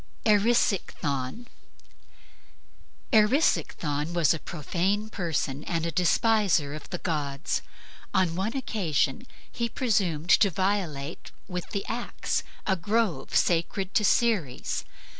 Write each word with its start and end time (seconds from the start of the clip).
ERISICHTHON 0.25 1.45
Erisichthon 3.13 4.13
was 4.15 4.33
a 4.33 4.39
profane 4.39 5.11
person 5.11 5.63
and 5.65 5.85
a 5.85 5.91
despiser 5.91 6.73
of 6.73 6.89
the 6.89 6.97
gods. 6.97 7.61
On 8.11 8.35
one 8.35 8.57
occasion 8.57 9.27
he 9.51 9.69
presumed 9.69 10.31
to 10.31 10.49
violate 10.49 11.29
with 11.47 11.69
the 11.69 11.85
axe 11.85 12.41
a 12.65 12.75
grove 12.75 13.35
sacred 13.35 13.93
to 13.93 14.03
Ceres. 14.03 14.85